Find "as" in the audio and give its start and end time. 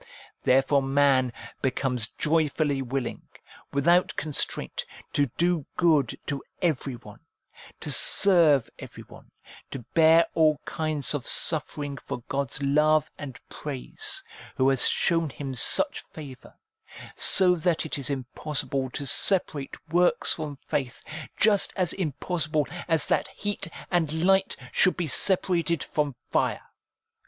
21.75-21.93, 22.87-23.05